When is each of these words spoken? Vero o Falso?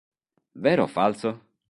Vero 0.63 0.85
o 0.87 0.91
Falso? 0.95 1.31